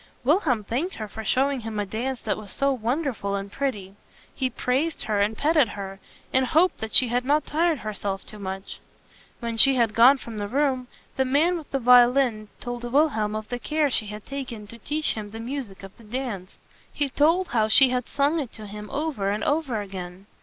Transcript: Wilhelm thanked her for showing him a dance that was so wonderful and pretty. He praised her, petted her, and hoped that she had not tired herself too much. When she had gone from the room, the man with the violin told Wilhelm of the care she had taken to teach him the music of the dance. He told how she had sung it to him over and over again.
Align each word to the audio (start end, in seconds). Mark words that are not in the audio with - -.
Wilhelm 0.23 0.63
thanked 0.63 0.95
her 0.95 1.07
for 1.07 1.23
showing 1.23 1.59
him 1.59 1.79
a 1.79 1.85
dance 1.85 2.21
that 2.21 2.35
was 2.35 2.51
so 2.51 2.73
wonderful 2.73 3.35
and 3.35 3.51
pretty. 3.51 3.93
He 4.33 4.49
praised 4.49 5.03
her, 5.03 5.23
petted 5.37 5.67
her, 5.77 5.99
and 6.33 6.43
hoped 6.47 6.79
that 6.79 6.95
she 6.95 7.09
had 7.09 7.23
not 7.23 7.45
tired 7.45 7.77
herself 7.85 8.25
too 8.25 8.39
much. 8.39 8.79
When 9.41 9.57
she 9.57 9.75
had 9.75 9.93
gone 9.93 10.17
from 10.17 10.39
the 10.39 10.47
room, 10.47 10.87
the 11.17 11.23
man 11.23 11.55
with 11.55 11.69
the 11.69 11.77
violin 11.77 12.47
told 12.59 12.83
Wilhelm 12.83 13.35
of 13.35 13.49
the 13.49 13.59
care 13.59 13.91
she 13.91 14.07
had 14.07 14.25
taken 14.25 14.65
to 14.73 14.79
teach 14.79 15.13
him 15.13 15.29
the 15.29 15.39
music 15.39 15.83
of 15.83 15.95
the 15.99 16.03
dance. 16.03 16.57
He 16.91 17.07
told 17.07 17.49
how 17.49 17.67
she 17.67 17.89
had 17.89 18.09
sung 18.09 18.39
it 18.39 18.51
to 18.53 18.65
him 18.65 18.89
over 18.89 19.29
and 19.29 19.43
over 19.43 19.81
again. 19.81 20.25